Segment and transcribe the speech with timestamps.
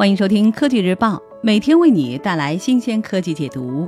[0.00, 3.86] 欢迎收听科技日报，每天为你带来新鲜科技解读。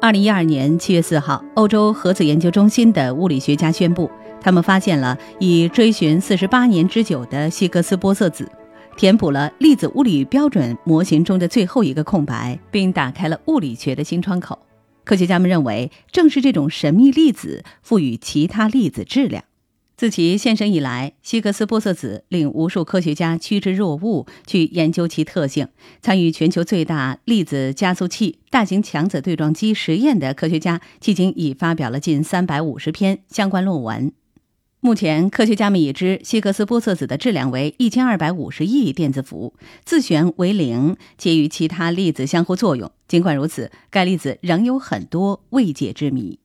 [0.00, 4.08] 二零一二年七月四号，欧洲核子研究中心的物理学家宣布，
[4.40, 8.48] 他们发现了已追寻四十八年之久的希格斯玻色子，
[8.96, 14.56] 填补了粒子物理标准模型中的最后一个空白，并打开了物理学的新窗口。
[15.02, 19.42] 科学家们认为，正是这种神秘粒子赋予其他粒子质量。
[19.98, 25.66] 自其现身以来，希格斯玻色子令无数科学家趋之若鹜，去研究其特性。
[26.00, 34.12] 参与全球最大粒子加速器大型强子对撞机实验的科学家，迄今已发表了近三百五十篇相关论文。
[34.78, 39.54] 目前，科学家们已知希格斯玻色子的质量为一千二百五十亿电子伏，
[39.84, 42.88] 自旋为零，且与其他粒子相互作用。
[43.08, 46.38] 尽管如此，该粒子仍有很多未解之谜。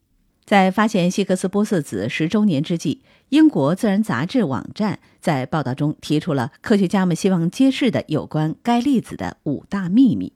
[0.46, 10.34] 在发现希格斯玻色子十周年之际，英国自然杂志网站在报道中提出了科学家们希望揭示的有关该粒子的五大秘密。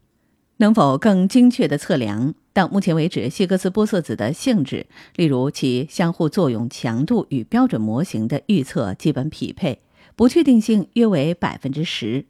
[0.59, 2.33] 能否更精确地测量？
[2.51, 9.81] 到目前为止，希格斯玻色子的性质，例如其相互作用强度与标准模型的预测基本匹配，
[10.15, 12.25] 不确定性约为百分之十。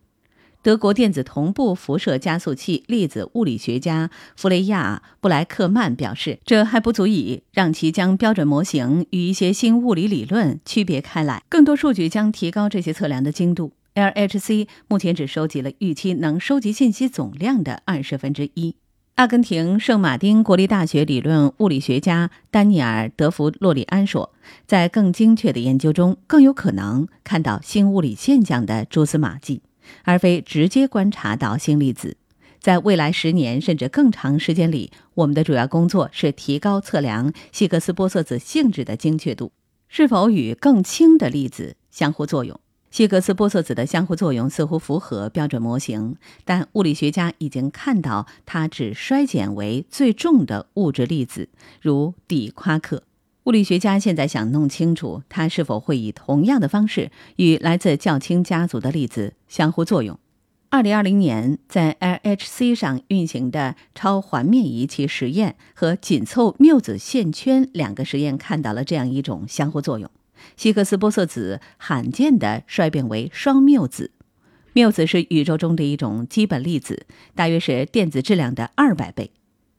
[0.67, 11.41] 德国电子同步辐射加速器粒子物理学家弗雷亚·布莱克曼表示，这还不足以让其将标准模型与一些新物理理论区别开来。
[11.47, 13.71] 更多数据将提高这些测量的精度。
[13.95, 18.75] LHC 目前只收集了预期能收集信息总量的二十分之一。
[19.15, 24.33] 阿根廷圣马丁国立大学理论物理学家丹尼尔·德弗洛里安说，
[24.65, 29.61] 在更精确的研究中，更有可能看到新物理现象的蛛丝马迹。
[30.03, 32.17] 而非直接观察到新粒子，
[32.59, 39.52] 在未来十年甚至更长时间里，我们的主要工作是提高测量希格斯玻色子性质的精确度，
[39.88, 42.59] 是否与更轻的粒子相互作用。
[42.89, 46.15] 希格斯玻色子的相互作用似乎符合标准模型，
[46.45, 51.49] 但物理学家已经看到它只衰减为最重的物质粒子，
[51.81, 53.03] 如底夸克。
[53.47, 60.19] 物理学家现在想弄清楚，它是否会以同样的方式与来自较轻家族的粒子相互作用。
[60.69, 70.11] 二零二零年，在 LHC 上运行的超环面仪器实验和紧凑缪子线圈两个实验看到了这样一种相互作用：
[70.57, 74.11] 希格斯玻色子罕见地衰变为双缪子。
[74.73, 79.31] 缪子是宇宙中的一种基本粒子，大约是电子质量的二百倍。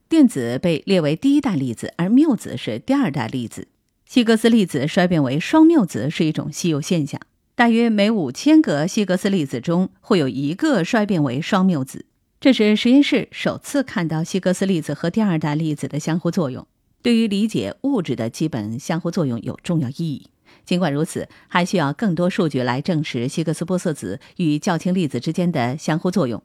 [0.08, 3.68] 电子被列为第一代粒子，而缪子是第二代粒子。
[4.06, 7.20] 希格斯粒子衰变为双缪子是一种稀有现象，
[7.54, 12.06] 大约每五千个希格斯粒子中会有一个衰变为双缪子。
[12.40, 16.66] 这是实验室首次看到希格斯粒子和第二代粒子的相互作用，
[17.02, 20.30] 对于理解物质的基本相互作用有重要意义。
[20.64, 26.42] 尽管如此，还需要更多数据来证实希格斯玻色子与较轻粒子之间的相互作用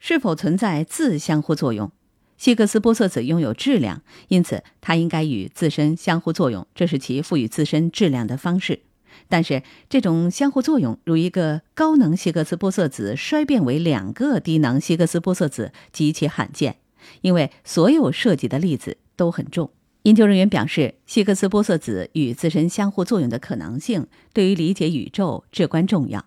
[0.00, 1.92] 是否存在自相互作用。
[2.36, 8.80] 希格斯玻色子拥有质量，因此它应该与自身相互作用，这是其赋予自身质量的方式。
[9.28, 16.76] 但是，这种相互作用如一个高能希格斯玻色子衰变为两个低能希格斯玻色子极其罕见，
[17.22, 19.70] 因为所有涉及的粒子都很重。
[20.02, 26.26] 研究人员表示，希格斯玻色子与自身相互作用的可能性对于理解宇宙至关重要。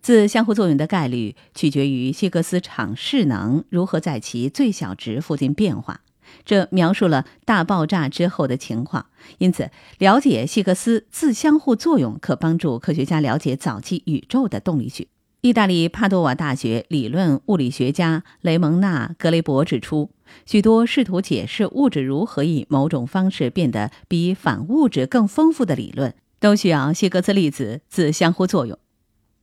[0.00, 6.00] 自相互作用的概率取决于希格斯场势能如何在其最小值附近变化，
[6.44, 9.06] 这描述了大爆炸之后的情况。
[9.38, 15.08] 因此，了解希格斯自相互作用可帮助科学家了解早期宇宙的动力学。
[15.42, 20.10] 意大利帕多瓦大学理论物理学家雷蒙纳·格雷伯指出，
[20.44, 28.76] 许多试图解释物质如何以某种方式变得比反物质更丰富的理论，都需要希格斯粒子自相互作用。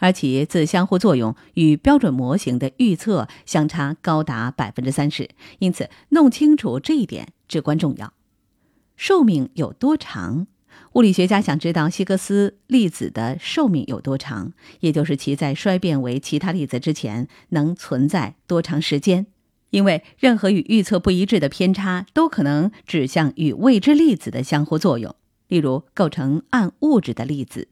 [0.03, 8.11] 而其自相互作用与标准模型的预测相差高达百分之三十，因此弄清楚这一点至关重要。
[8.97, 10.47] 寿命有多长？
[10.91, 19.27] 物理学家想知道希格斯粒子的寿命有多长，也就是其在衰变为其他粒子之前能存在多长时间。
[19.69, 25.15] 因为任何与预测不一致的偏差都可能指向与未知粒子的相互作用，
[25.47, 27.69] 例如构成暗物质的粒子。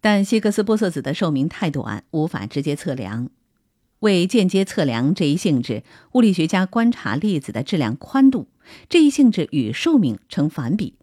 [0.00, 3.28] 但希格斯玻色子的寿命太短，无法直接测量。
[4.00, 8.46] 为间接测量这一性质，物理学家观察粒子的质量宽度。
[8.88, 10.94] 这一性质与寿命成反比，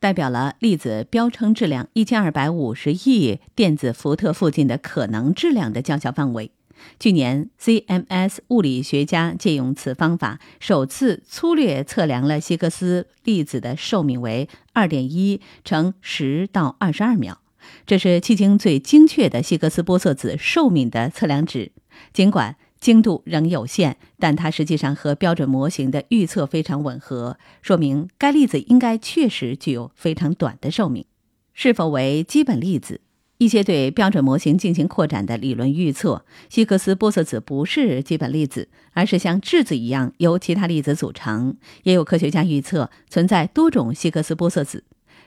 [0.00, 6.50] 代表了粒子标称质量一千二百五十亿电子伏特附近的可能质量的较小范围。
[6.98, 17.40] 去年，CMS 物理学家借用此方法，首次粗略测量了希格斯粒子的寿命为二点一乘十到二十二秒。
[17.86, 21.72] 这是迄今最精确的希格斯玻色子寿命的测量值。
[22.12, 31.04] 尽管精度仍有限，但它实际上和标准模型的预测非常吻合，说明该粒子应该确实具有非常短的寿命。
[31.52, 33.00] 是否为基本粒子？
[33.38, 41.56] 一些对标准模型进行扩展的理论预测，希格斯玻色子不是基本粒子，而是像质子一样由其他粒子组成。
[41.84, 44.82] 也有科学家预测存在多种希格斯玻色子，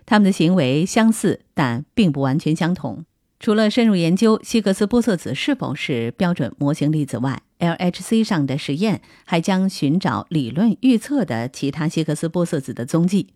[0.05, 3.05] 他们的行为相似，但并不完全相同。
[3.39, 13.29] 除了深入研究希格斯玻色子是否是标准模型粒子外，LHC 上的实验还将寻找理论预测的其他希格斯玻色子的踪迹。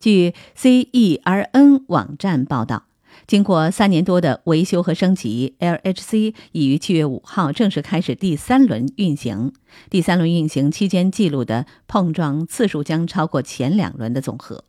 [0.00, 2.84] 据 CERN 网站报道。
[3.28, 9.52] 经过三年多的维修和升级，LHC 已于七月五号正式开始第三轮运行。
[9.88, 14.64] 第三轮运行期间记录的碰撞次数将超过前两轮的总和，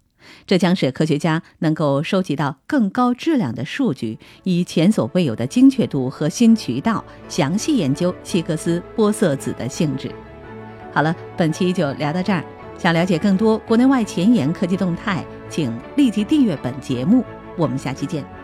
[0.45, 10.12] 这将使科学家能够收集到更高质量的数据，以前所未有的精确度和新渠道详细研究希格斯玻色子的性质。
[10.94, 12.44] 好了，本期就聊到这儿。
[12.77, 17.24] 想了解更多国内外前沿科技动态，请立即订阅本节目。
[17.57, 18.34] 我们下期见。